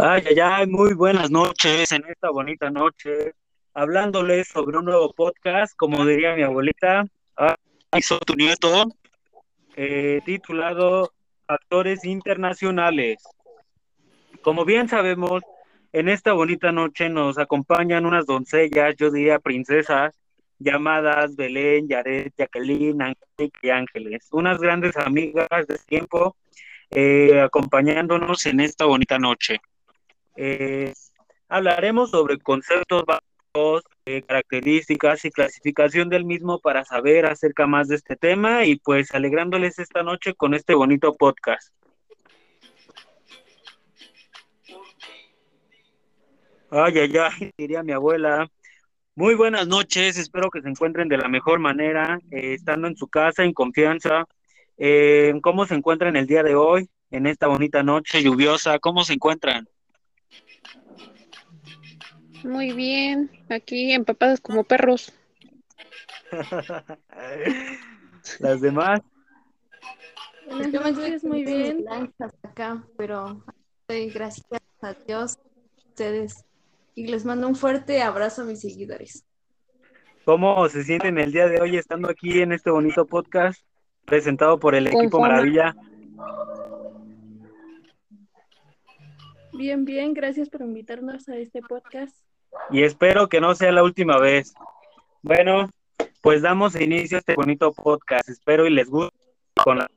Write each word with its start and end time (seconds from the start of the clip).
Ay, 0.00 0.22
ay, 0.28 0.38
ay, 0.40 0.66
muy 0.68 0.94
buenas 0.94 1.28
noches 1.28 1.90
en 1.90 2.04
esta 2.08 2.30
bonita 2.30 2.70
noche, 2.70 3.32
hablándoles 3.74 4.46
sobre 4.46 4.78
un 4.78 4.84
nuevo 4.84 5.12
podcast, 5.12 5.74
como 5.76 6.06
diría 6.06 6.36
mi 6.36 6.44
abuelita, 6.44 7.04
soy 8.00 8.20
tu 8.24 8.34
nieto, 8.34 8.84
eh, 9.74 10.20
titulado 10.24 11.12
Actores 11.48 12.04
Internacionales. 12.04 13.16
Como 14.40 14.64
bien 14.64 14.88
sabemos, 14.88 15.42
en 15.92 16.08
esta 16.08 16.32
bonita 16.32 16.70
noche 16.70 17.08
nos 17.08 17.36
acompañan 17.36 18.06
unas 18.06 18.24
doncellas, 18.24 18.94
yo 18.96 19.10
diría 19.10 19.40
princesas, 19.40 20.14
llamadas 20.60 21.34
Belén, 21.34 21.88
Yaret, 21.88 22.32
Jacqueline, 22.38 23.02
Angélica 23.02 23.58
y 23.62 23.70
Ángeles, 23.70 24.28
unas 24.30 24.60
grandes 24.60 24.96
amigas 24.96 25.66
de 25.66 25.76
tiempo 25.88 26.36
eh, 26.90 27.40
acompañándonos 27.40 28.46
en 28.46 28.60
esta 28.60 28.84
bonita 28.84 29.18
noche. 29.18 29.60
Eh, 30.40 30.94
hablaremos 31.48 32.12
sobre 32.12 32.38
conceptos 32.38 33.02
básicos, 33.04 33.82
eh, 34.06 34.22
características 34.22 35.24
y 35.24 35.32
clasificación 35.32 36.08
del 36.10 36.24
mismo 36.24 36.60
para 36.60 36.84
saber 36.84 37.26
acerca 37.26 37.66
más 37.66 37.88
de 37.88 37.96
este 37.96 38.14
tema 38.14 38.64
y 38.64 38.76
pues 38.76 39.12
alegrándoles 39.12 39.80
esta 39.80 40.04
noche 40.04 40.34
con 40.34 40.54
este 40.54 40.74
bonito 40.74 41.12
podcast. 41.16 41.74
Ay, 46.70 46.98
ay, 46.98 47.12
ay, 47.18 47.52
diría 47.58 47.82
mi 47.82 47.90
abuela. 47.90 48.48
Muy 49.16 49.34
buenas 49.34 49.66
noches, 49.66 50.18
espero 50.18 50.50
que 50.50 50.62
se 50.62 50.68
encuentren 50.68 51.08
de 51.08 51.18
la 51.18 51.26
mejor 51.26 51.58
manera, 51.58 52.20
eh, 52.30 52.54
estando 52.54 52.86
en 52.86 52.96
su 52.96 53.08
casa, 53.08 53.42
en 53.42 53.52
confianza. 53.52 54.24
¿Cómo 55.42 55.66
se 55.66 55.74
encuentran 55.74 56.14
el 56.14 56.28
día 56.28 56.44
de 56.44 56.54
hoy, 56.54 56.88
en 57.10 57.26
esta 57.26 57.48
bonita 57.48 57.82
noche 57.82 58.22
lluviosa? 58.22 58.78
¿Cómo 58.78 59.02
se 59.02 59.14
encuentran? 59.14 59.66
Muy 62.44 62.72
bien, 62.72 63.30
aquí 63.48 63.92
empapadas 63.92 64.40
como 64.40 64.64
perros. 64.64 65.12
Las 68.40 68.60
demás. 68.60 69.00
Buenas 70.46 70.96
noches, 70.96 71.24
muy 71.24 71.44
bien. 71.44 71.84
acá, 72.42 72.84
pero 72.96 73.44
gracias 73.88 74.46
a 74.80 74.94
Dios 74.94 75.38
ustedes 75.76 76.44
y 76.94 77.06
les 77.06 77.24
mando 77.24 77.48
un 77.48 77.56
fuerte 77.56 78.02
abrazo 78.02 78.42
a 78.42 78.44
mis 78.44 78.60
seguidores. 78.60 79.24
¿Cómo 80.24 80.68
se 80.68 80.84
sienten 80.84 81.18
el 81.18 81.32
día 81.32 81.48
de 81.48 81.60
hoy 81.60 81.76
estando 81.76 82.10
aquí 82.10 82.40
en 82.40 82.52
este 82.52 82.70
bonito 82.70 83.06
podcast 83.06 83.62
presentado 84.04 84.58
por 84.58 84.74
el 84.74 84.86
equipo 84.86 85.20
Maravilla? 85.20 85.74
Bien, 89.52 89.84
bien, 89.84 90.14
gracias 90.14 90.50
por 90.50 90.60
invitarnos 90.60 91.28
a 91.28 91.36
este 91.36 91.62
podcast 91.62 92.27
y 92.70 92.82
espero 92.82 93.28
que 93.28 93.40
no 93.40 93.54
sea 93.54 93.72
la 93.72 93.82
última 93.82 94.18
vez. 94.18 94.54
Bueno, 95.22 95.70
pues 96.22 96.42
damos 96.42 96.78
inicio 96.80 97.16
a 97.16 97.20
este 97.20 97.34
bonito 97.34 97.72
podcast. 97.72 98.28
Espero 98.28 98.66
y 98.66 98.70
les 98.70 98.88
guste 98.88 99.16
con 99.62 99.78
la, 99.78 99.88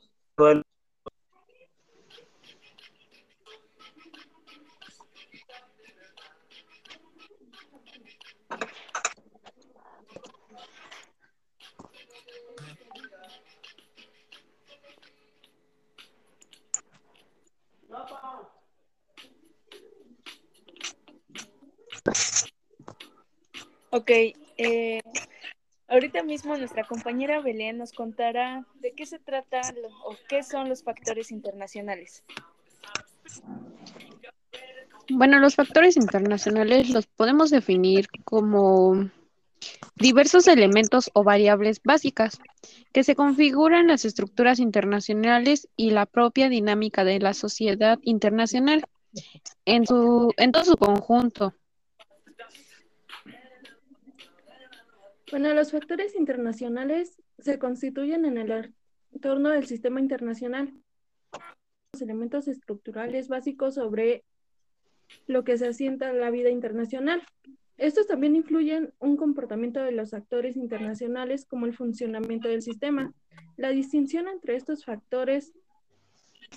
Ok, 23.91 24.09
eh, 24.57 25.01
ahorita 25.89 26.23
mismo 26.23 26.55
nuestra 26.55 26.85
compañera 26.85 27.41
Belén 27.41 27.77
nos 27.77 27.91
contará 27.91 28.65
de 28.79 28.93
qué 28.93 29.05
se 29.05 29.19
trata 29.19 29.61
o 30.05 30.15
qué 30.29 30.43
son 30.43 30.69
los 30.69 30.83
factores 30.83 31.29
internacionales. 31.29 32.23
Bueno, 35.09 35.39
los 35.39 35.55
factores 35.55 35.97
internacionales 35.97 36.89
los 36.89 37.05
podemos 37.05 37.49
definir 37.49 38.07
como 38.23 39.09
diversos 39.95 40.47
elementos 40.47 41.11
o 41.13 41.23
variables 41.25 41.81
básicas 41.83 42.39
que 42.93 43.03
se 43.03 43.15
configuran 43.15 43.87
las 43.87 44.05
estructuras 44.05 44.59
internacionales 44.59 45.67
y 45.75 45.91
la 45.91 46.05
propia 46.05 46.47
dinámica 46.47 47.03
de 47.03 47.19
la 47.19 47.33
sociedad 47.33 47.99
internacional 48.03 48.85
en, 49.65 49.85
su, 49.85 50.33
en 50.37 50.53
todo 50.53 50.63
su 50.63 50.77
conjunto, 50.77 51.53
Bueno, 55.31 55.53
los 55.53 55.71
factores 55.71 56.13
internacionales 56.15 57.21
se 57.39 57.57
constituyen 57.57 58.25
en 58.25 58.37
el 58.37 58.75
entorno 59.13 59.47
del 59.47 59.65
sistema 59.65 60.01
internacional. 60.01 60.73
Los 61.93 62.01
elementos 62.01 62.49
estructurales 62.49 63.29
básicos 63.29 63.75
sobre 63.75 64.25
lo 65.27 65.45
que 65.45 65.57
se 65.57 65.69
asienta 65.69 66.11
la 66.11 66.31
vida 66.31 66.49
internacional. 66.49 67.23
Estos 67.77 68.07
también 68.07 68.35
influyen 68.35 68.93
un 68.99 69.15
comportamiento 69.15 69.81
de 69.81 69.93
los 69.93 70.13
actores 70.13 70.57
internacionales 70.57 71.45
como 71.45 71.65
el 71.65 71.77
funcionamiento 71.77 72.49
del 72.49 72.61
sistema. 72.61 73.13
La 73.55 73.69
distinción 73.69 74.27
entre 74.27 74.57
estos 74.57 74.83
factores 74.83 75.53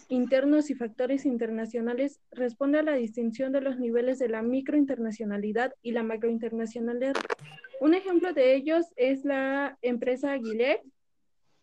internos 0.09 0.71
y 0.71 0.75
factores 0.75 1.27
internacionales 1.27 2.21
responde 2.31 2.79
a 2.79 2.83
la 2.83 2.95
distinción 2.95 3.53
de 3.53 3.61
los 3.61 3.79
niveles 3.79 4.19
de 4.19 4.29
la 4.29 4.43
microinternacionalidad 4.43 5.75
y 5.83 5.93
la 5.93 6.03
macrointernacionalidad. 6.03 7.15
Un 7.81 7.95
ejemplo 7.95 8.33
de 8.33 8.55
ellos 8.55 8.87
es 8.97 9.25
la 9.25 9.79
empresa 9.83 10.33
Aguilera. 10.33 10.81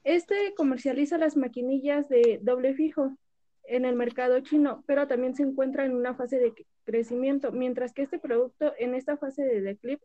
Este 0.04 0.54
comercializa 0.56 1.18
las 1.18 1.38
maquinillas 1.38 2.10
de 2.10 2.40
doble 2.42 2.74
fijo 2.74 3.16
en 3.64 3.86
el 3.86 3.96
mercado 3.96 4.40
chino, 4.42 4.84
pero 4.88 5.08
también 5.08 5.36
se 5.36 5.44
encuentra 5.44 5.86
en 5.86 5.96
una 5.96 6.16
fase 6.16 6.40
de 6.40 6.54
crecimiento, 6.84 7.52
mientras 7.52 7.94
que 7.94 8.02
este 8.02 8.20
producto 8.20 8.74
en 8.80 8.96
esta 8.96 9.18
fase 9.18 9.44
de 9.44 9.62
declive 9.62 10.02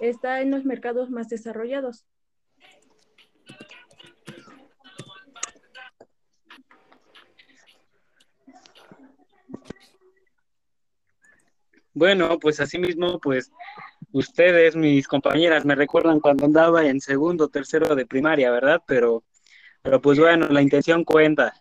está 0.00 0.40
en 0.40 0.50
los 0.50 0.64
mercados 0.64 1.10
más 1.10 1.28
desarrollados. 1.28 2.06
Bueno, 11.96 12.38
pues 12.38 12.60
así 12.60 12.78
mismo, 12.78 13.18
pues 13.18 13.50
ustedes, 14.12 14.76
mis 14.76 15.08
compañeras, 15.08 15.64
me 15.64 15.74
recuerdan 15.74 16.20
cuando 16.20 16.44
andaba 16.44 16.84
en 16.84 17.00
segundo, 17.00 17.48
tercero 17.48 17.96
de 17.96 18.04
primaria, 18.04 18.50
¿verdad? 18.50 18.82
Pero, 18.86 19.24
pero 19.80 19.98
pues 20.02 20.18
bueno, 20.18 20.46
la 20.48 20.60
intención 20.60 21.04
cuenta. 21.04 21.54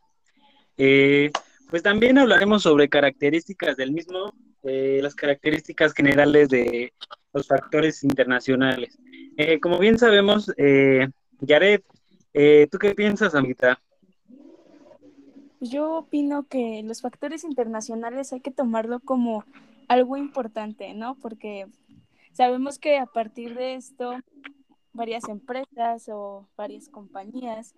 Eh, 0.75 1.31
pues 1.69 1.84
también 1.84 2.18
hablaremos 2.18 2.63
sobre 2.63 2.90
características 2.90 3.78
del 3.78 3.94
mismo, 3.94 4.34
eh, 4.63 5.00
las 5.01 5.16
características 5.16 5.94
generales 5.94 6.50
de 6.50 6.91
los 7.31 7.47
factores 7.47 8.03
internacionales. 8.03 8.99
Eh, 9.38 9.61
como 9.61 9.79
bien 9.79 9.97
sabemos, 9.97 10.52
eh, 10.58 11.08
Yaret, 11.40 11.81
¿tú 12.70 12.78
qué 12.78 12.93
piensas, 12.93 13.35
amita? 13.35 13.79
Yo 15.61 15.99
opino 15.99 16.46
que 16.49 16.81
los 16.84 16.99
factores 16.99 17.46
internacionales 17.46 18.34
hay 18.34 18.41
que 18.41 18.52
tomarlo 18.52 18.99
como 18.99 19.46
algo 19.87 20.17
importante, 20.17 20.93
¿no? 20.93 21.16
Porque 21.16 21.67
sabemos 22.34 22.79
que 22.79 22.97
a 22.97 23.05
partir 23.05 23.55
de 23.55 23.76
esto 23.76 24.16
varias 24.93 25.28
empresas 25.28 26.09
o 26.09 26.47
varias 26.55 26.90
compañías 26.90 27.76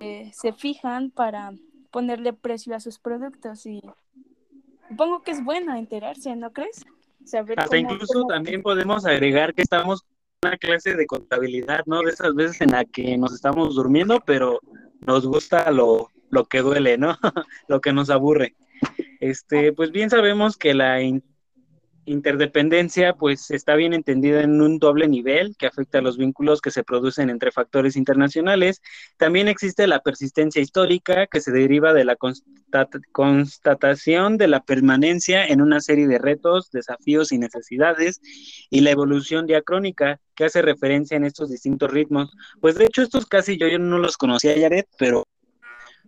eh, 0.00 0.30
se 0.34 0.52
fijan 0.52 1.10
para 1.10 1.52
ponerle 1.90 2.32
precio 2.32 2.74
a 2.74 2.80
sus 2.80 2.98
productos 2.98 3.64
y 3.66 3.82
supongo 4.88 5.22
que 5.22 5.30
es 5.30 5.42
bueno 5.42 5.74
enterarse, 5.74 6.34
¿no 6.36 6.52
crees? 6.52 6.84
Hasta 7.56 7.76
incluso 7.76 8.24
también 8.26 8.62
podemos 8.62 9.04
agregar 9.04 9.54
que 9.54 9.62
estamos 9.62 10.04
en 10.42 10.48
una 10.48 10.58
clase 10.58 10.94
de 10.94 11.06
contabilidad, 11.06 11.80
¿no? 11.86 12.02
De 12.02 12.12
esas 12.12 12.34
veces 12.34 12.60
en 12.60 12.70
la 12.70 12.84
que 12.84 13.16
nos 13.16 13.32
estamos 13.32 13.74
durmiendo, 13.74 14.20
pero 14.20 14.60
nos 15.00 15.26
gusta 15.26 15.70
lo, 15.72 16.10
lo 16.30 16.44
que 16.44 16.60
duele, 16.60 16.98
¿no? 16.98 17.16
lo 17.68 17.80
que 17.80 17.92
nos 17.92 18.10
aburre. 18.10 18.54
Este, 19.20 19.72
pues 19.72 19.90
bien 19.90 20.10
sabemos 20.10 20.56
que 20.56 20.74
la 20.74 21.00
interdependencia 22.06 23.14
pues 23.14 23.50
está 23.50 23.74
bien 23.74 23.92
entendida 23.92 24.40
en 24.40 24.60
un 24.60 24.78
doble 24.78 25.08
nivel 25.08 25.56
que 25.56 25.66
afecta 25.66 25.98
a 25.98 26.02
los 26.02 26.16
vínculos 26.16 26.60
que 26.60 26.70
se 26.70 26.84
producen 26.84 27.30
entre 27.30 27.50
factores 27.50 27.96
internacionales. 27.96 28.80
También 29.16 29.48
existe 29.48 29.86
la 29.86 30.00
persistencia 30.00 30.62
histórica 30.62 31.26
que 31.26 31.40
se 31.40 31.50
deriva 31.50 31.92
de 31.92 32.04
la 32.04 32.16
constatación 33.12 34.38
de 34.38 34.48
la 34.48 34.60
permanencia 34.62 35.44
en 35.46 35.60
una 35.60 35.80
serie 35.80 36.06
de 36.06 36.18
retos, 36.18 36.70
desafíos 36.70 37.32
y 37.32 37.38
necesidades 37.38 38.20
y 38.70 38.80
la 38.80 38.92
evolución 38.92 39.46
diacrónica 39.46 40.20
que 40.36 40.44
hace 40.44 40.62
referencia 40.62 41.16
en 41.16 41.24
estos 41.24 41.50
distintos 41.50 41.90
ritmos. 41.90 42.32
Pues 42.60 42.76
de 42.76 42.84
hecho 42.84 43.02
estos 43.02 43.26
casi 43.26 43.58
yo, 43.58 43.66
yo 43.66 43.80
no 43.80 43.98
los 43.98 44.16
conocía, 44.16 44.56
Yaret, 44.56 44.86
pero 44.96 45.26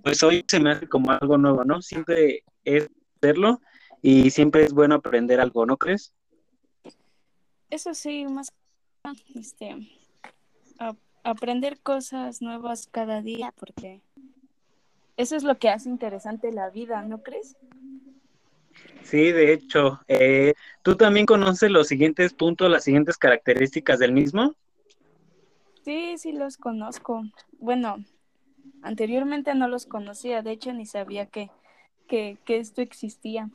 pues 0.03 0.23
hoy 0.23 0.45
se 0.47 0.61
me 0.61 0.71
hace 0.71 0.87
como 0.87 1.11
algo 1.11 1.37
nuevo, 1.39 1.65
¿no? 1.65 1.83
Siempre 1.83 2.45
es 2.65 2.89
verlo 3.21 3.61
y 4.03 4.31
siempre 4.31 4.65
es 4.65 4.73
bueno 4.73 4.97
aprender 4.97 5.41
algo, 5.41 5.67
¿no 5.67 5.77
crees? 5.77 6.13
Eso 7.71 7.95
sí, 7.95 8.27
más 8.27 8.53
este, 9.35 9.77
aprender 11.23 11.81
cosas 11.81 12.41
nuevas 12.41 12.89
cada 12.91 13.21
día, 13.23 13.53
porque 13.59 14.01
eso 15.17 15.37
es 15.37 15.43
lo 15.43 15.59
que 15.59 15.69
hace 15.69 15.89
interesante 15.89 16.53
la 16.53 16.71
vida, 16.71 17.03
¿no 17.03 17.23
crees? 17.23 17.57
Sí, 19.03 19.33
de 19.33 19.53
hecho, 19.53 20.01
eh, 20.07 20.55
¿tú 20.83 20.97
también 20.97 21.27
conoces 21.27 21.71
los 21.71 21.89
siguientes 21.89 22.35
puntos, 22.35 22.71
las 22.71 22.85
siguientes 22.85 23.17
características 23.17 23.99
del 23.99 24.13
mismo? 24.13 24.55
Sí, 25.83 26.19
sí 26.19 26.33
los 26.33 26.59
conozco. 26.59 27.23
Bueno, 27.59 28.05
anteriormente 28.83 29.55
no 29.55 29.67
los 29.67 29.87
conocía, 29.87 30.43
de 30.43 30.53
hecho 30.53 30.73
ni 30.73 30.85
sabía 30.85 31.27
que, 31.27 31.51
que, 32.09 32.39
que 32.45 32.59
esto 32.59 32.83
existía 32.83 33.49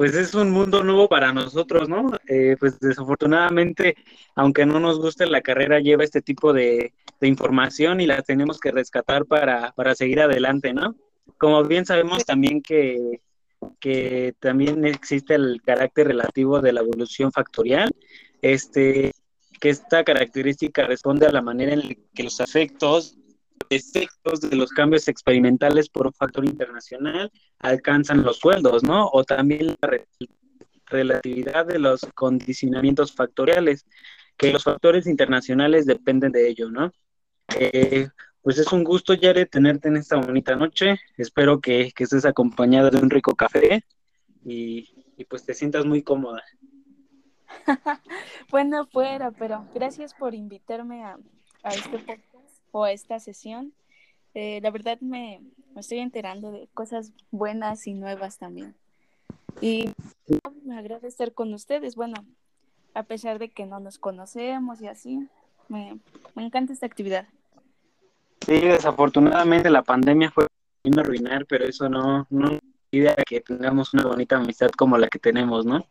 pues 0.00 0.14
es 0.14 0.32
un 0.32 0.50
mundo 0.50 0.82
nuevo 0.82 1.10
para 1.10 1.30
nosotros, 1.30 1.86
¿no? 1.86 2.10
Eh, 2.26 2.56
pues 2.58 2.80
desafortunadamente, 2.80 3.96
aunque 4.34 4.64
no 4.64 4.80
nos 4.80 4.98
guste 4.98 5.26
la 5.26 5.42
carrera, 5.42 5.78
lleva 5.78 6.04
este 6.04 6.22
tipo 6.22 6.54
de, 6.54 6.94
información 7.20 8.00
y 8.00 8.06
la 8.06 8.22
tenemos 8.22 8.58
que 8.58 8.70
rescatar 8.70 9.26
para, 9.26 9.72
para, 9.72 9.94
seguir 9.94 10.22
adelante, 10.22 10.72
¿no? 10.72 10.96
Como 11.36 11.62
bien 11.64 11.84
sabemos 11.84 12.24
también 12.24 12.62
que, 12.62 13.20
que 13.78 14.32
también 14.40 14.86
existe 14.86 15.34
el 15.34 15.60
carácter 15.62 16.06
relativo 16.06 16.62
de 16.62 16.72
la 16.72 16.80
evolución 16.80 17.30
factorial, 17.30 17.90
este, 18.40 19.12
que 19.60 19.68
esta 19.68 20.02
característica 20.02 20.86
responde 20.86 21.26
a 21.26 21.32
la 21.32 21.42
manera 21.42 21.74
en 21.74 22.06
que 22.14 22.22
los 22.22 22.40
efectos 22.40 23.18
efectos 23.68 24.40
de 24.40 24.56
los 24.56 24.70
cambios 24.70 25.08
experimentales 25.08 25.88
por 25.88 26.06
un 26.06 26.12
factor 26.12 26.44
internacional 26.44 27.30
alcanzan 27.58 28.22
los 28.22 28.38
sueldos, 28.38 28.82
¿no? 28.82 29.08
O 29.12 29.24
también 29.24 29.76
la 29.80 30.04
relatividad 30.86 31.66
de 31.66 31.78
los 31.78 32.00
condicionamientos 32.14 33.12
factoriales, 33.12 33.86
que 34.36 34.52
los 34.52 34.64
factores 34.64 35.06
internacionales 35.06 35.86
dependen 35.86 36.32
de 36.32 36.48
ello, 36.48 36.70
¿no? 36.70 36.90
Eh, 37.58 38.08
pues 38.42 38.58
es 38.58 38.72
un 38.72 38.84
gusto, 38.84 39.14
Yare, 39.14 39.46
tenerte 39.46 39.88
en 39.88 39.96
esta 39.96 40.16
bonita 40.16 40.56
noche. 40.56 40.98
Espero 41.16 41.60
que, 41.60 41.92
estés 41.96 42.24
acompañada 42.24 42.90
de 42.90 42.98
un 42.98 43.10
rico 43.10 43.34
café 43.34 43.84
y, 44.44 44.88
pues 45.28 45.44
te 45.44 45.52
sientas 45.52 45.84
muy 45.84 46.02
cómoda. 46.02 46.42
bueno, 48.50 48.86
fuera, 48.86 49.30
pero 49.32 49.66
gracias 49.74 50.14
por 50.14 50.34
invitarme 50.34 51.04
a, 51.04 51.18
a 51.62 51.68
este 51.68 51.98
podcast 51.98 52.29
o 52.72 52.86
esta 52.86 53.20
sesión. 53.20 53.72
Eh, 54.34 54.60
la 54.62 54.70
verdad 54.70 54.98
me, 55.00 55.40
estoy 55.76 55.98
enterando 55.98 56.52
de 56.52 56.68
cosas 56.74 57.12
buenas 57.30 57.86
y 57.86 57.94
nuevas 57.94 58.38
también. 58.38 58.74
Y 59.60 59.90
me 60.64 60.78
agrada 60.78 61.08
estar 61.08 61.32
con 61.32 61.52
ustedes. 61.52 61.96
Bueno, 61.96 62.24
a 62.94 63.02
pesar 63.02 63.38
de 63.38 63.48
que 63.48 63.66
no 63.66 63.80
nos 63.80 63.98
conocemos 63.98 64.80
y 64.80 64.86
así, 64.86 65.28
me, 65.68 65.98
encanta 66.36 66.72
esta 66.72 66.86
actividad. 66.86 67.26
Sí, 68.46 68.60
desafortunadamente 68.60 69.70
la 69.70 69.82
pandemia 69.82 70.30
fue 70.30 70.44
a 70.44 71.00
arruinar, 71.00 71.46
pero 71.46 71.66
eso 71.66 71.88
no, 71.88 72.26
no 72.30 72.58
idea 72.90 73.14
que 73.26 73.40
tengamos 73.40 73.92
una 73.94 74.04
bonita 74.04 74.36
amistad 74.36 74.70
como 74.70 74.98
la 74.98 75.08
que 75.08 75.18
tenemos, 75.18 75.64
¿no? 75.66 75.86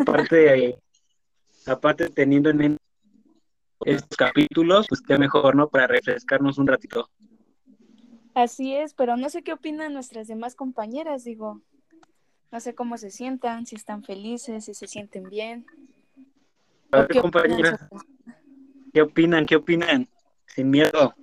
aparte, 0.00 0.78
aparte 1.66 2.08
teniendo 2.08 2.50
en 2.50 2.56
mente 2.56 2.82
estos 3.84 4.16
capítulos, 4.16 4.86
pues 4.88 5.00
qué 5.00 5.18
mejor, 5.18 5.54
¿no? 5.54 5.68
Para 5.68 5.86
refrescarnos 5.86 6.58
un 6.58 6.66
ratito. 6.66 7.08
Así 8.34 8.74
es, 8.74 8.94
pero 8.94 9.16
no 9.16 9.28
sé 9.28 9.42
qué 9.42 9.52
opinan 9.52 9.92
nuestras 9.92 10.26
demás 10.26 10.54
compañeras, 10.54 11.24
digo. 11.24 11.60
No 12.50 12.60
sé 12.60 12.74
cómo 12.74 12.98
se 12.98 13.10
sientan, 13.10 13.66
si 13.66 13.76
están 13.76 14.02
felices, 14.02 14.64
si 14.64 14.74
se 14.74 14.86
sienten 14.86 15.28
bien. 15.28 15.66
qué 17.08 17.20
compañeras, 17.20 17.80
¿qué 18.92 19.02
opinan? 19.02 19.46
¿Qué 19.46 19.56
opinan? 19.56 20.08
Sin 20.46 20.70
miedo. 20.70 21.14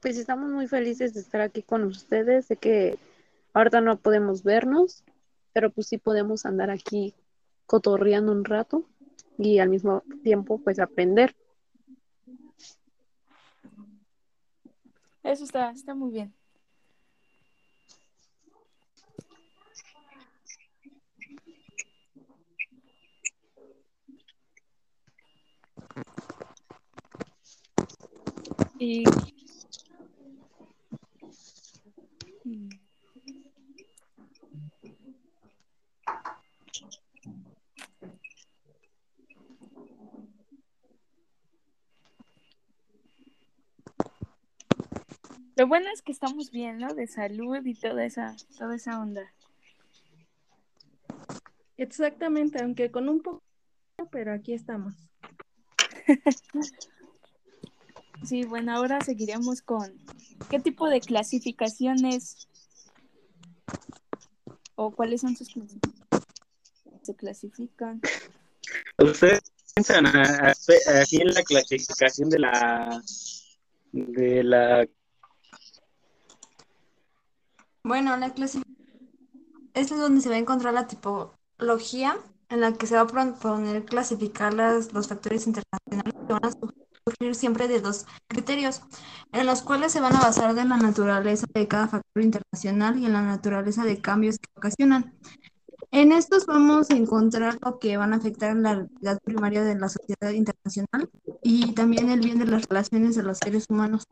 Pues 0.00 0.16
estamos 0.16 0.50
muy 0.50 0.68
felices 0.68 1.14
de 1.14 1.20
estar 1.20 1.40
aquí 1.40 1.62
con 1.62 1.84
ustedes. 1.84 2.46
Sé 2.46 2.56
que 2.56 2.98
ahorita 3.52 3.80
no 3.80 3.96
podemos 3.96 4.42
vernos, 4.42 5.04
pero 5.52 5.70
pues 5.70 5.88
sí 5.88 5.98
podemos 5.98 6.46
andar 6.46 6.70
aquí 6.70 7.14
cotorreando 7.66 8.32
un 8.32 8.44
rato 8.44 8.84
y 9.38 9.58
al 9.58 9.68
mismo 9.68 10.02
tiempo 10.22 10.58
pues 10.58 10.78
aprender. 10.78 11.34
Eso 15.22 15.44
está, 15.44 15.70
está 15.70 15.94
muy 15.94 16.12
bien. 16.12 16.32
Y 28.78 29.04
Lo 45.56 45.66
bueno 45.66 45.86
es 45.92 46.02
que 46.02 46.12
estamos 46.12 46.50
bien, 46.50 46.78
¿no? 46.78 46.92
De 46.94 47.06
salud 47.06 47.64
y 47.64 47.74
toda 47.74 48.04
esa, 48.04 48.36
toda 48.58 48.76
esa 48.76 49.00
onda. 49.00 49.22
Exactamente, 51.78 52.62
aunque 52.62 52.90
con 52.90 53.08
un 53.08 53.22
poco, 53.22 53.42
pero 54.10 54.34
aquí 54.34 54.52
estamos. 54.52 54.94
sí, 58.24 58.44
bueno, 58.44 58.76
ahora 58.76 59.00
seguiremos 59.00 59.62
con 59.62 59.94
qué 60.50 60.60
tipo 60.60 60.88
de 60.88 61.00
clasificaciones 61.00 62.48
o 64.74 64.90
cuáles 64.90 65.22
son 65.22 65.36
sus 65.36 65.48
clasificaciones. 65.48 66.26
Se 67.02 67.14
clasifican. 67.14 68.02
¿Ustedes 68.98 69.40
piensan 69.74 70.06
aquí 70.06 71.20
en 71.20 71.32
la 71.32 71.42
clasificación 71.44 72.28
de 72.28 72.38
la 72.40 73.02
de 73.92 74.42
la 74.42 74.86
bueno, 77.86 78.16
la 78.16 78.34
clasificación. 78.34 78.76
Es 79.74 79.90
donde 79.90 80.20
se 80.20 80.28
va 80.28 80.34
a 80.34 80.38
encontrar 80.38 80.74
la 80.74 80.88
tipología 80.88 82.16
en 82.48 82.60
la 82.60 82.72
que 82.72 82.86
se 82.86 82.96
va 82.96 83.02
a 83.02 83.06
proponer 83.06 83.84
clasificar 83.84 84.54
las, 84.54 84.92
los 84.92 85.08
factores 85.08 85.46
internacionales 85.46 86.14
que 86.26 86.32
van 86.32 86.44
a 86.44 86.50
surgir 86.50 87.34
siempre 87.34 87.68
de 87.68 87.80
dos 87.80 88.06
criterios, 88.26 88.82
en 89.32 89.46
los 89.46 89.62
cuales 89.62 89.92
se 89.92 90.00
van 90.00 90.16
a 90.16 90.20
basar 90.20 90.54
de 90.54 90.64
la 90.64 90.76
naturaleza 90.76 91.46
de 91.54 91.68
cada 91.68 91.88
factor 91.88 92.22
internacional 92.22 92.98
y 92.98 93.06
en 93.06 93.12
la 93.12 93.22
naturaleza 93.22 93.84
de 93.84 94.00
cambios 94.00 94.38
que 94.38 94.48
ocasionan. 94.56 95.14
En 95.92 96.10
estos 96.10 96.46
vamos 96.46 96.90
a 96.90 96.96
encontrar 96.96 97.58
lo 97.64 97.78
que 97.78 97.96
van 97.96 98.12
a 98.12 98.16
afectar 98.16 98.56
la 98.56 98.74
realidad 98.74 99.20
primaria 99.22 99.62
de 99.62 99.78
la 99.78 99.88
sociedad 99.88 100.32
internacional 100.32 101.08
y 101.42 101.72
también 101.74 102.10
el 102.10 102.20
bien 102.20 102.38
de 102.40 102.46
las 102.46 102.66
relaciones 102.68 103.14
de 103.14 103.22
los 103.22 103.38
seres 103.38 103.66
humanos. 103.68 104.04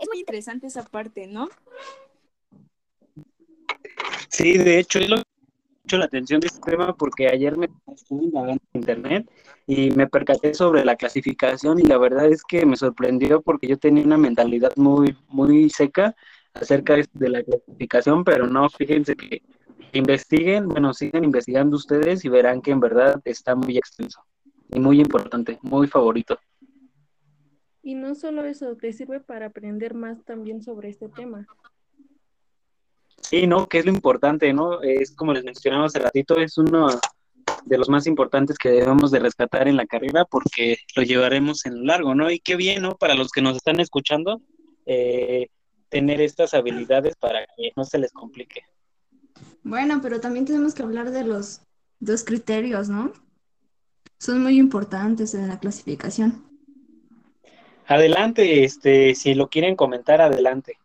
Es 0.00 0.08
muy 0.08 0.20
interesante 0.20 0.66
esa 0.66 0.82
parte, 0.84 1.26
¿no? 1.26 1.48
Sí, 4.28 4.56
de 4.56 4.78
hecho, 4.78 4.98
es 4.98 5.10
lo 5.10 5.16
que 5.16 5.22
me 5.22 5.80
hecho 5.84 5.98
la 5.98 6.04
atención 6.06 6.40
de 6.40 6.46
este 6.46 6.70
tema 6.70 6.94
porque 6.94 7.28
ayer 7.28 7.56
me 7.56 7.68
estuve 7.92 8.30
en 8.50 8.58
internet 8.72 9.30
y 9.66 9.90
me 9.90 10.06
percaté 10.06 10.54
sobre 10.54 10.84
la 10.84 10.96
clasificación 10.96 11.78
y 11.78 11.82
la 11.82 11.98
verdad 11.98 12.26
es 12.26 12.42
que 12.44 12.64
me 12.64 12.76
sorprendió 12.76 13.42
porque 13.42 13.66
yo 13.66 13.78
tenía 13.78 14.04
una 14.04 14.16
mentalidad 14.16 14.72
muy, 14.76 15.16
muy 15.28 15.68
seca 15.68 16.14
acerca 16.54 16.96
de 17.12 17.28
la 17.28 17.42
clasificación, 17.42 18.24
pero 18.24 18.46
no, 18.46 18.68
fíjense 18.70 19.16
que 19.16 19.42
investiguen, 19.92 20.68
bueno, 20.68 20.94
sigan 20.94 21.24
investigando 21.24 21.76
ustedes 21.76 22.24
y 22.24 22.28
verán 22.28 22.62
que 22.62 22.70
en 22.70 22.80
verdad 22.80 23.20
está 23.24 23.54
muy 23.54 23.76
extenso 23.76 24.24
y 24.72 24.80
muy 24.80 25.00
importante, 25.00 25.58
muy 25.62 25.88
favorito. 25.88 26.38
Y 27.90 27.96
no 27.96 28.14
solo 28.14 28.44
eso, 28.44 28.76
te 28.76 28.92
sirve 28.92 29.18
para 29.18 29.46
aprender 29.46 29.94
más 29.94 30.24
también 30.24 30.62
sobre 30.62 30.90
este 30.90 31.08
tema. 31.08 31.44
Sí, 33.20 33.48
¿no? 33.48 33.68
Que 33.68 33.80
es 33.80 33.84
lo 33.84 33.90
importante, 33.90 34.52
¿no? 34.52 34.80
Es 34.80 35.10
como 35.10 35.32
les 35.32 35.42
mencionaba 35.42 35.86
hace 35.86 35.98
ratito, 35.98 36.36
es 36.36 36.56
uno 36.56 36.86
de 37.64 37.78
los 37.78 37.88
más 37.88 38.06
importantes 38.06 38.58
que 38.58 38.68
debemos 38.68 39.10
de 39.10 39.18
rescatar 39.18 39.66
en 39.66 39.76
la 39.76 39.86
carrera 39.86 40.24
porque 40.24 40.78
lo 40.94 41.02
llevaremos 41.02 41.66
en 41.66 41.80
lo 41.80 41.84
largo, 41.86 42.14
¿no? 42.14 42.30
Y 42.30 42.38
qué 42.38 42.54
bien, 42.54 42.82
¿no? 42.82 42.94
Para 42.94 43.16
los 43.16 43.32
que 43.32 43.42
nos 43.42 43.56
están 43.56 43.80
escuchando, 43.80 44.40
eh, 44.86 45.48
tener 45.88 46.20
estas 46.20 46.54
habilidades 46.54 47.16
para 47.16 47.40
que 47.56 47.72
no 47.74 47.82
se 47.84 47.98
les 47.98 48.12
complique. 48.12 48.62
Bueno, 49.64 49.98
pero 50.00 50.20
también 50.20 50.44
tenemos 50.44 50.74
que 50.74 50.84
hablar 50.84 51.10
de 51.10 51.24
los 51.24 51.62
dos 51.98 52.22
criterios, 52.22 52.88
¿no? 52.88 53.12
Son 54.20 54.40
muy 54.40 54.58
importantes 54.58 55.34
en 55.34 55.48
la 55.48 55.58
clasificación. 55.58 56.49
Adelante, 57.90 58.62
este, 58.62 59.16
si 59.16 59.34
lo 59.34 59.48
quieren 59.48 59.74
comentar, 59.74 60.20
adelante. 60.20 60.78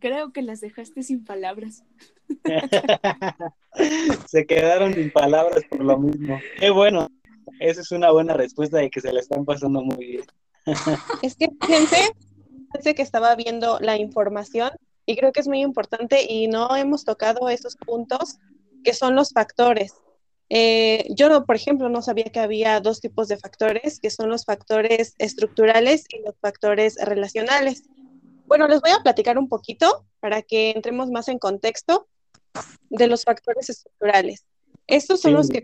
Creo 0.00 0.34
que 0.34 0.42
las 0.42 0.60
dejaste 0.60 1.02
sin 1.02 1.24
palabras. 1.24 1.82
se 4.26 4.46
quedaron 4.46 4.92
sin 4.92 5.10
palabras 5.12 5.64
por 5.70 5.82
lo 5.82 5.98
mismo. 5.98 6.38
Qué 6.60 6.68
bueno. 6.68 7.08
Esa 7.60 7.80
es 7.80 7.90
una 7.90 8.10
buena 8.10 8.34
respuesta 8.34 8.76
de 8.76 8.90
que 8.90 9.00
se 9.00 9.14
la 9.14 9.20
están 9.20 9.46
pasando 9.46 9.80
muy 9.80 10.04
bien. 10.04 10.24
es 11.22 11.36
que 11.36 11.48
pensé, 11.66 12.10
pensé 12.70 12.94
que 12.94 13.00
estaba 13.00 13.34
viendo 13.34 13.80
la 13.80 13.96
información 13.96 14.72
y 15.06 15.16
creo 15.16 15.32
que 15.32 15.40
es 15.40 15.48
muy 15.48 15.62
importante 15.62 16.30
y 16.30 16.48
no 16.48 16.76
hemos 16.76 17.06
tocado 17.06 17.48
esos 17.48 17.74
puntos 17.76 18.38
que 18.84 18.94
son 18.94 19.14
los 19.14 19.30
factores. 19.32 19.94
Eh, 20.50 21.06
yo, 21.10 21.44
por 21.44 21.56
ejemplo, 21.56 21.88
no 21.88 22.00
sabía 22.00 22.24
que 22.24 22.40
había 22.40 22.80
dos 22.80 23.00
tipos 23.00 23.28
de 23.28 23.36
factores, 23.36 24.00
que 24.00 24.10
son 24.10 24.30
los 24.30 24.44
factores 24.44 25.14
estructurales 25.18 26.04
y 26.08 26.22
los 26.22 26.34
factores 26.40 26.96
relacionales. 26.96 27.82
Bueno, 28.46 28.66
les 28.66 28.80
voy 28.80 28.90
a 28.90 29.02
platicar 29.02 29.38
un 29.38 29.48
poquito 29.48 30.06
para 30.20 30.42
que 30.42 30.70
entremos 30.70 31.10
más 31.10 31.28
en 31.28 31.38
contexto 31.38 32.08
de 32.88 33.06
los 33.06 33.24
factores 33.24 33.68
estructurales. 33.68 34.44
Estos 34.86 35.20
son 35.20 35.34
los 35.34 35.48
que 35.50 35.62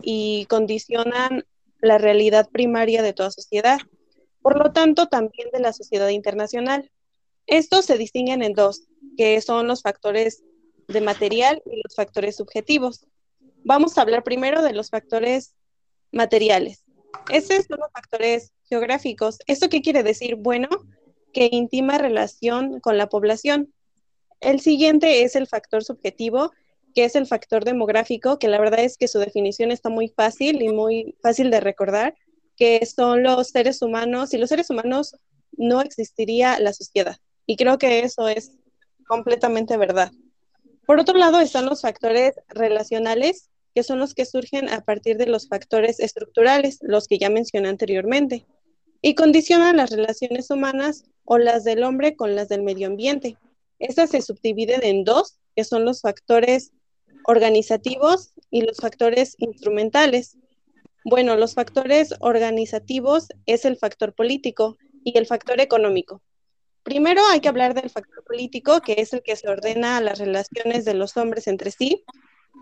y 0.00 0.46
condicionan 0.46 1.44
la 1.80 1.98
realidad 1.98 2.48
primaria 2.50 3.02
de 3.02 3.12
toda 3.12 3.30
sociedad, 3.30 3.78
por 4.40 4.58
lo 4.58 4.72
tanto 4.72 5.06
también 5.06 5.48
de 5.52 5.60
la 5.60 5.72
sociedad 5.72 6.08
internacional. 6.08 6.90
Estos 7.46 7.84
se 7.84 7.98
distinguen 7.98 8.42
en 8.42 8.54
dos, 8.54 8.88
que 9.16 9.40
son 9.40 9.66
los 9.66 9.82
factores 9.82 10.42
de 10.88 11.00
material 11.00 11.62
y 11.66 11.80
los 11.82 11.94
factores 11.94 12.36
subjetivos. 12.36 13.06
Vamos 13.64 13.98
a 13.98 14.02
hablar 14.02 14.22
primero 14.22 14.62
de 14.62 14.72
los 14.72 14.90
factores 14.90 15.54
materiales. 16.12 16.84
Estos 17.30 17.66
son 17.66 17.80
los 17.80 17.90
factores 17.92 18.52
geográficos. 18.68 19.38
¿Esto 19.46 19.68
qué 19.68 19.82
quiere 19.82 20.02
decir? 20.02 20.36
Bueno, 20.36 20.68
que 21.32 21.48
íntima 21.50 21.98
relación 21.98 22.80
con 22.80 22.96
la 22.96 23.08
población. 23.08 23.72
El 24.40 24.60
siguiente 24.60 25.22
es 25.22 25.36
el 25.36 25.46
factor 25.46 25.82
subjetivo, 25.82 26.52
que 26.94 27.04
es 27.04 27.14
el 27.16 27.26
factor 27.26 27.64
demográfico, 27.64 28.38
que 28.38 28.48
la 28.48 28.58
verdad 28.58 28.80
es 28.80 28.96
que 28.96 29.08
su 29.08 29.18
definición 29.18 29.70
está 29.70 29.90
muy 29.90 30.08
fácil 30.08 30.62
y 30.62 30.68
muy 30.68 31.16
fácil 31.20 31.50
de 31.50 31.60
recordar, 31.60 32.14
que 32.56 32.84
son 32.86 33.22
los 33.22 33.48
seres 33.48 33.82
humanos. 33.82 34.32
y 34.32 34.38
los 34.38 34.48
seres 34.48 34.70
humanos 34.70 35.16
no 35.52 35.80
existiría 35.80 36.58
la 36.58 36.72
sociedad. 36.72 37.16
Y 37.46 37.56
creo 37.56 37.78
que 37.78 38.00
eso 38.00 38.28
es 38.28 38.52
completamente 39.06 39.76
verdad. 39.76 40.10
Por 40.86 41.00
otro 41.00 41.18
lado 41.18 41.40
están 41.40 41.66
los 41.66 41.82
factores 41.82 42.34
relacionales, 42.48 43.50
que 43.74 43.82
son 43.82 43.98
los 43.98 44.14
que 44.14 44.24
surgen 44.24 44.68
a 44.68 44.82
partir 44.82 45.16
de 45.18 45.26
los 45.26 45.48
factores 45.48 45.98
estructurales, 46.00 46.78
los 46.80 47.08
que 47.08 47.18
ya 47.18 47.28
mencioné 47.28 47.68
anteriormente, 47.68 48.46
y 49.02 49.14
condicionan 49.14 49.76
las 49.76 49.90
relaciones 49.90 50.48
humanas 50.50 51.04
o 51.24 51.38
las 51.38 51.64
del 51.64 51.82
hombre 51.82 52.14
con 52.14 52.36
las 52.36 52.48
del 52.48 52.62
medio 52.62 52.86
ambiente. 52.86 53.36
Estas 53.78 54.10
se 54.10 54.22
subdividen 54.22 54.84
en 54.84 55.04
dos, 55.04 55.38
que 55.56 55.64
son 55.64 55.84
los 55.84 56.00
factores 56.00 56.72
organizativos 57.24 58.32
y 58.50 58.62
los 58.62 58.78
factores 58.78 59.34
instrumentales. 59.38 60.38
Bueno, 61.04 61.36
los 61.36 61.54
factores 61.54 62.14
organizativos 62.20 63.28
es 63.44 63.64
el 63.64 63.76
factor 63.76 64.14
político 64.14 64.76
y 65.04 65.18
el 65.18 65.26
factor 65.26 65.60
económico. 65.60 66.22
Primero 66.86 67.20
hay 67.32 67.40
que 67.40 67.48
hablar 67.48 67.74
del 67.74 67.90
factor 67.90 68.22
político, 68.22 68.80
que 68.80 68.94
es 68.98 69.12
el 69.12 69.20
que 69.20 69.34
se 69.34 69.48
ordena 69.48 70.00
las 70.00 70.20
relaciones 70.20 70.84
de 70.84 70.94
los 70.94 71.16
hombres 71.16 71.48
entre 71.48 71.72
sí, 71.72 72.04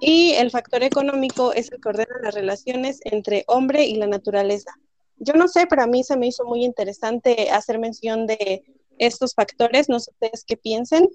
y 0.00 0.32
el 0.32 0.50
factor 0.50 0.82
económico 0.82 1.52
es 1.52 1.70
el 1.70 1.78
que 1.78 1.90
ordena 1.90 2.16
las 2.22 2.34
relaciones 2.34 3.00
entre 3.04 3.44
hombre 3.48 3.84
y 3.84 3.96
la 3.96 4.06
naturaleza. 4.06 4.72
Yo 5.18 5.34
no 5.34 5.46
sé, 5.46 5.66
pero 5.68 5.82
a 5.82 5.86
mí 5.86 6.04
se 6.04 6.16
me 6.16 6.26
hizo 6.26 6.46
muy 6.46 6.64
interesante 6.64 7.50
hacer 7.50 7.78
mención 7.78 8.26
de 8.26 8.64
estos 8.96 9.34
factores. 9.34 9.90
No 9.90 10.00
sé 10.00 10.10
ustedes 10.12 10.42
qué 10.46 10.56
piensen. 10.56 11.06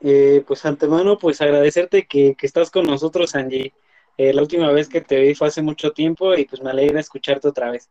Eh, 0.00 0.42
pues 0.46 0.64
antemano, 0.64 1.18
pues 1.18 1.42
agradecerte 1.42 2.06
que, 2.06 2.34
estás 2.40 2.70
con 2.70 2.86
nosotros, 2.86 3.34
Angie. 3.34 3.74
Eh, 4.16 4.32
la 4.32 4.40
última 4.40 4.72
vez 4.72 4.88
que 4.88 5.02
te 5.02 5.20
vi 5.20 5.34
fue 5.34 5.48
hace 5.48 5.60
mucho 5.60 5.92
tiempo 5.92 6.34
y 6.34 6.46
pues 6.46 6.62
me 6.62 6.70
alegra 6.70 7.00
escucharte 7.00 7.48
otra 7.48 7.70
vez. 7.70 7.90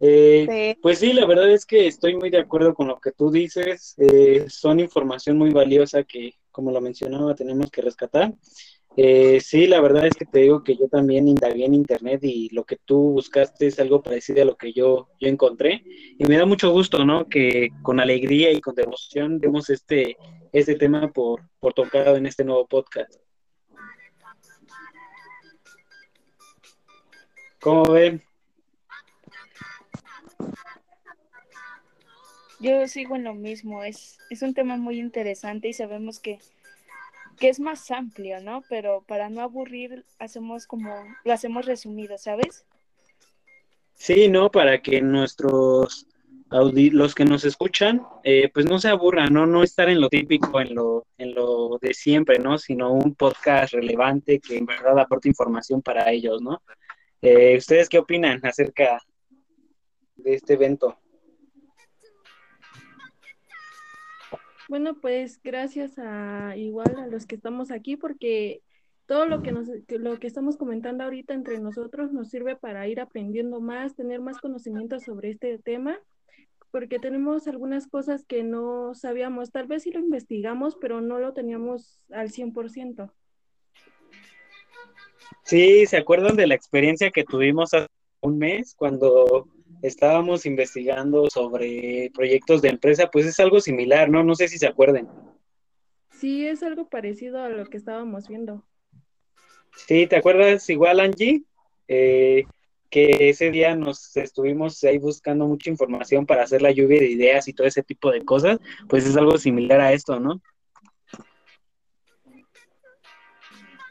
Eh, 0.00 0.76
pues 0.82 0.98
sí, 0.98 1.12
la 1.12 1.26
verdad 1.26 1.50
es 1.50 1.64
que 1.64 1.86
estoy 1.86 2.16
muy 2.16 2.30
de 2.30 2.38
acuerdo 2.38 2.74
con 2.74 2.88
lo 2.88 3.00
que 3.00 3.12
tú 3.12 3.30
dices. 3.30 3.94
Eh, 3.98 4.46
son 4.48 4.80
información 4.80 5.38
muy 5.38 5.50
valiosa 5.50 6.02
que, 6.02 6.34
como 6.50 6.70
lo 6.70 6.80
mencionaba, 6.80 7.34
tenemos 7.34 7.70
que 7.70 7.82
rescatar. 7.82 8.34
Eh, 8.96 9.40
sí, 9.40 9.66
la 9.66 9.80
verdad 9.80 10.06
es 10.06 10.14
que 10.14 10.24
te 10.24 10.40
digo 10.40 10.62
que 10.62 10.76
yo 10.76 10.88
también 10.88 11.26
indagué 11.26 11.64
en 11.64 11.74
internet 11.74 12.20
y 12.22 12.48
lo 12.50 12.64
que 12.64 12.76
tú 12.84 13.10
buscaste 13.10 13.66
es 13.66 13.80
algo 13.80 14.02
parecido 14.02 14.42
a 14.42 14.44
lo 14.44 14.56
que 14.56 14.72
yo, 14.72 15.08
yo 15.20 15.28
encontré. 15.28 15.82
Y 16.18 16.24
me 16.26 16.36
da 16.36 16.46
mucho 16.46 16.70
gusto, 16.70 17.04
¿no? 17.04 17.28
Que 17.28 17.70
con 17.82 17.98
alegría 17.98 18.52
y 18.52 18.60
con 18.60 18.74
devoción 18.74 19.38
demos 19.38 19.68
este, 19.70 20.16
este 20.52 20.76
tema 20.76 21.12
por, 21.12 21.42
por 21.58 21.72
tocado 21.72 22.16
en 22.16 22.26
este 22.26 22.44
nuevo 22.44 22.66
podcast. 22.66 23.14
¿Cómo 27.60 27.82
ven? 27.84 28.22
Yo 32.60 32.86
sigo 32.88 33.16
en 33.16 33.24
lo 33.24 33.34
mismo, 33.34 33.82
es, 33.82 34.18
es 34.30 34.42
un 34.42 34.54
tema 34.54 34.76
muy 34.76 34.98
interesante 34.98 35.68
y 35.68 35.72
sabemos 35.72 36.20
que, 36.20 36.38
que 37.38 37.48
es 37.48 37.60
más 37.60 37.90
amplio, 37.90 38.40
¿no? 38.40 38.62
Pero 38.68 39.02
para 39.06 39.28
no 39.28 39.42
aburrir, 39.42 40.04
hacemos 40.18 40.66
como, 40.66 40.94
lo 41.24 41.32
hacemos 41.32 41.66
resumido, 41.66 42.16
¿sabes? 42.16 42.64
Sí, 43.94 44.28
¿no? 44.28 44.50
Para 44.50 44.80
que 44.82 45.00
nuestros 45.00 46.06
los 46.50 47.14
que 47.14 47.24
nos 47.24 47.44
escuchan, 47.44 48.02
eh, 48.22 48.48
pues 48.52 48.66
no 48.66 48.78
se 48.78 48.88
aburran, 48.88 49.32
¿no? 49.32 49.46
No 49.46 49.62
estar 49.62 49.88
en 49.88 50.00
lo 50.00 50.08
típico, 50.08 50.60
en 50.60 50.74
lo, 50.74 51.06
en 51.18 51.34
lo 51.34 51.78
de 51.80 51.94
siempre, 51.94 52.38
¿no? 52.38 52.58
Sino 52.58 52.92
un 52.92 53.14
podcast 53.14 53.74
relevante 53.74 54.38
que 54.40 54.58
en 54.58 54.66
verdad 54.66 54.98
aporte 54.98 55.28
información 55.28 55.82
para 55.82 56.10
ellos, 56.12 56.40
¿no? 56.42 56.62
Eh, 57.22 57.56
¿Ustedes 57.56 57.88
qué 57.88 57.98
opinan 57.98 58.40
acerca 58.44 59.00
de 60.16 60.34
este 60.34 60.54
evento? 60.54 60.98
Bueno, 64.68 64.98
pues 65.00 65.40
gracias 65.42 65.98
a 65.98 66.56
igual 66.56 66.98
a 66.98 67.06
los 67.06 67.26
que 67.26 67.34
estamos 67.34 67.70
aquí 67.70 67.96
porque 67.96 68.62
todo 69.06 69.26
lo 69.26 69.42
que 69.42 69.52
nos 69.52 69.68
lo 69.88 70.18
que 70.18 70.26
estamos 70.26 70.56
comentando 70.56 71.04
ahorita 71.04 71.34
entre 71.34 71.58
nosotros 71.58 72.12
nos 72.12 72.30
sirve 72.30 72.56
para 72.56 72.88
ir 72.88 73.00
aprendiendo 73.00 73.60
más, 73.60 73.94
tener 73.94 74.20
más 74.20 74.38
conocimiento 74.38 74.98
sobre 75.00 75.30
este 75.30 75.58
tema, 75.58 75.98
porque 76.70 76.98
tenemos 76.98 77.46
algunas 77.46 77.86
cosas 77.86 78.24
que 78.24 78.42
no 78.42 78.94
sabíamos, 78.94 79.50
tal 79.50 79.66
vez 79.66 79.82
sí 79.82 79.92
lo 79.92 80.00
investigamos, 80.00 80.76
pero 80.80 81.00
no 81.00 81.18
lo 81.18 81.34
teníamos 81.34 82.00
al 82.10 82.30
100%. 82.30 83.12
Sí, 85.42 85.84
¿se 85.86 85.98
acuerdan 85.98 86.36
de 86.36 86.46
la 86.46 86.54
experiencia 86.54 87.10
que 87.10 87.24
tuvimos 87.24 87.74
hace 87.74 87.88
un 88.22 88.38
mes 88.38 88.74
cuando 88.74 89.46
estábamos 89.86 90.46
investigando 90.46 91.28
sobre 91.28 92.10
proyectos 92.14 92.62
de 92.62 92.70
empresa, 92.70 93.10
pues 93.10 93.26
es 93.26 93.38
algo 93.38 93.60
similar, 93.60 94.08
¿no? 94.08 94.24
No 94.24 94.34
sé 94.34 94.48
si 94.48 94.58
se 94.58 94.66
acuerden. 94.66 95.06
Sí, 96.10 96.46
es 96.46 96.62
algo 96.62 96.88
parecido 96.88 97.42
a 97.42 97.50
lo 97.50 97.66
que 97.66 97.76
estábamos 97.76 98.28
viendo. 98.28 98.64
Sí, 99.76 100.06
¿te 100.06 100.16
acuerdas 100.16 100.68
igual, 100.70 101.00
Angie? 101.00 101.42
Eh, 101.86 102.44
que 102.88 103.28
ese 103.28 103.50
día 103.50 103.76
nos 103.76 104.16
estuvimos 104.16 104.82
ahí 104.84 104.96
buscando 104.96 105.46
mucha 105.46 105.68
información 105.68 106.24
para 106.24 106.44
hacer 106.44 106.62
la 106.62 106.70
lluvia 106.70 107.00
de 107.00 107.10
ideas 107.10 107.46
y 107.48 107.52
todo 107.52 107.66
ese 107.66 107.82
tipo 107.82 108.10
de 108.10 108.24
cosas, 108.24 108.58
pues 108.88 109.04
es 109.04 109.16
algo 109.16 109.36
similar 109.36 109.80
a 109.80 109.92
esto, 109.92 110.18
¿no? 110.18 110.40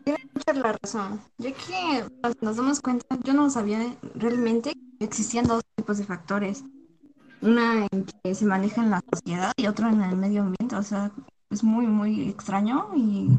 Tiene 0.04 0.20
mucha 0.34 0.54
la 0.54 0.78
razón, 0.82 1.22
ya 1.38 1.52
que 1.52 2.06
nos 2.42 2.58
damos 2.58 2.82
cuenta, 2.82 3.06
yo 3.24 3.34
no 3.34 3.50
sabía 3.50 3.96
realmente 4.16 4.74
que 5.00 5.06
existían 5.06 5.46
dos 5.46 5.64
tipos 5.76 5.98
de 5.98 6.04
factores, 6.04 6.64
una 7.42 7.88
en 7.92 8.06
que 8.06 8.36
se 8.36 8.46
maneja 8.46 8.84
en 8.84 8.90
la 8.90 9.02
sociedad 9.12 9.54
y 9.56 9.68
otro 9.68 9.88
en 9.88 10.02
el 10.02 10.16
medio 10.18 10.42
ambiente, 10.42 10.76
o 10.76 10.84
sea, 10.84 11.12
es 11.50 11.64
muy, 11.64 11.88
muy 11.88 12.30
extraño 12.30 12.90
y 12.96 13.30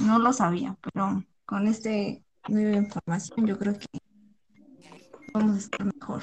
no 0.00 0.18
lo 0.18 0.32
sabía, 0.32 0.76
pero 0.80 1.22
con 1.44 1.68
este 1.68 2.24
nueva 2.48 2.76
información 2.76 3.46
yo 3.46 3.58
creo 3.58 3.78
que 3.78 3.86
vamos 5.32 5.56
a 5.56 5.58
estar 5.58 5.84
mejor. 5.84 6.22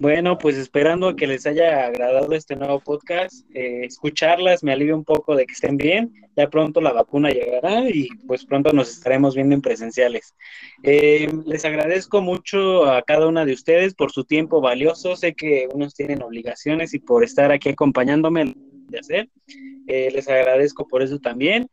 Bueno, 0.00 0.38
pues 0.38 0.56
esperando 0.56 1.14
que 1.14 1.26
les 1.26 1.46
haya 1.46 1.84
agradado 1.84 2.32
este 2.32 2.56
nuevo 2.56 2.80
podcast, 2.80 3.44
eh, 3.52 3.84
escucharlas 3.84 4.64
me 4.64 4.72
alivia 4.72 4.96
un 4.96 5.04
poco 5.04 5.36
de 5.36 5.44
que 5.44 5.52
estén 5.52 5.76
bien, 5.76 6.14
ya 6.34 6.48
pronto 6.48 6.80
la 6.80 6.94
vacuna 6.94 7.28
llegará 7.28 7.86
y 7.86 8.08
pues 8.26 8.46
pronto 8.46 8.72
nos 8.72 8.88
estaremos 8.88 9.34
viendo 9.34 9.54
en 9.54 9.60
presenciales. 9.60 10.34
Eh, 10.82 11.30
les 11.44 11.66
agradezco 11.66 12.22
mucho 12.22 12.86
a 12.86 13.02
cada 13.02 13.28
una 13.28 13.44
de 13.44 13.52
ustedes 13.52 13.92
por 13.92 14.10
su 14.10 14.24
tiempo 14.24 14.62
valioso, 14.62 15.16
sé 15.16 15.34
que 15.34 15.68
unos 15.70 15.92
tienen 15.92 16.22
obligaciones 16.22 16.94
y 16.94 16.98
por 16.98 17.22
estar 17.22 17.52
aquí 17.52 17.68
acompañándome 17.68 18.54
de 18.88 18.98
hacer, 18.98 19.28
eh, 19.86 20.08
les 20.14 20.26
agradezco 20.30 20.88
por 20.88 21.02
eso 21.02 21.18
también, 21.18 21.68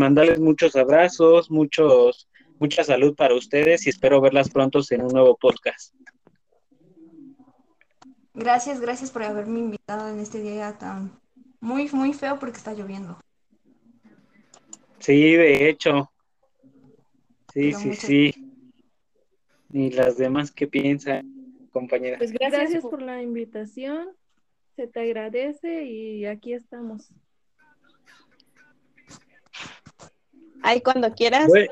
mandarles 0.00 0.40
muchos 0.40 0.74
abrazos, 0.74 1.48
muchos, 1.48 2.28
mucha 2.58 2.82
salud 2.82 3.14
para 3.14 3.36
ustedes 3.36 3.86
y 3.86 3.90
espero 3.90 4.20
verlas 4.20 4.50
pronto 4.50 4.80
en 4.90 5.02
un 5.02 5.12
nuevo 5.12 5.36
podcast. 5.36 5.94
Gracias, 8.34 8.80
gracias 8.80 9.10
por 9.10 9.22
haberme 9.22 9.58
invitado 9.60 10.08
en 10.08 10.18
este 10.18 10.40
día 10.40 10.78
tan 10.78 11.12
muy, 11.60 11.88
muy 11.92 12.12
feo 12.14 12.38
porque 12.38 12.56
está 12.56 12.72
lloviendo. 12.72 13.18
Sí, 14.98 15.34
de 15.34 15.68
hecho. 15.68 16.10
Sí, 17.52 17.66
Pero 17.72 17.78
sí, 17.78 17.88
muchas- 17.88 18.04
sí. 18.04 18.34
¿Y 19.74 19.90
las 19.90 20.16
demás 20.16 20.50
qué 20.50 20.66
piensan, 20.66 21.30
compañera? 21.70 22.18
Pues 22.18 22.30
gracias, 22.32 22.60
Gracias 22.60 22.82
por- 22.82 22.90
por 22.92 23.02
la 23.02 23.22
invitación. 23.22 24.08
Se 24.76 24.86
te 24.86 25.00
agradece 25.00 25.84
y 25.84 26.24
aquí 26.26 26.54
estamos. 26.54 27.08
Ahí 30.62 30.80
cuando 30.80 31.12
quieras, 31.12 31.48
Bue- 31.48 31.68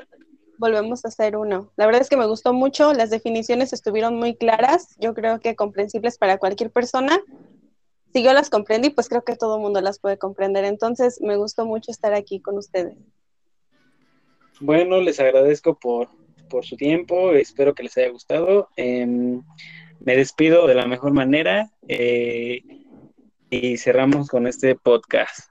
volvemos 0.61 1.03
a 1.03 1.07
hacer 1.07 1.35
uno. 1.35 1.71
La 1.75 1.87
verdad 1.87 2.01
es 2.01 2.09
que 2.09 2.15
me 2.15 2.27
gustó 2.27 2.53
mucho, 2.53 2.93
las 2.93 3.09
definiciones 3.09 3.73
estuvieron 3.73 4.15
muy 4.15 4.35
claras, 4.35 4.95
yo 4.99 5.13
creo 5.13 5.39
que 5.39 5.55
comprensibles 5.55 6.17
para 6.19 6.37
cualquier 6.37 6.69
persona. 6.69 7.19
Si 8.13 8.23
yo 8.23 8.31
las 8.31 8.49
comprendí, 8.49 8.91
pues 8.91 9.09
creo 9.09 9.23
que 9.23 9.35
todo 9.35 9.55
el 9.55 9.61
mundo 9.61 9.81
las 9.81 9.99
puede 9.99 10.17
comprender. 10.17 10.63
Entonces, 10.65 11.19
me 11.19 11.35
gustó 11.35 11.65
mucho 11.65 11.91
estar 11.91 12.13
aquí 12.13 12.39
con 12.39 12.57
ustedes. 12.57 12.95
Bueno, 14.59 15.01
les 15.01 15.19
agradezco 15.19 15.79
por, 15.79 16.09
por 16.47 16.63
su 16.63 16.77
tiempo, 16.77 17.31
espero 17.31 17.73
que 17.73 17.83
les 17.83 17.97
haya 17.97 18.09
gustado. 18.09 18.69
Em, 18.75 19.41
me 19.99 20.15
despido 20.15 20.67
de 20.67 20.75
la 20.75 20.85
mejor 20.85 21.11
manera 21.11 21.71
eh, 21.87 22.61
y 23.49 23.77
cerramos 23.77 24.27
con 24.27 24.45
este 24.45 24.75
podcast. 24.75 25.49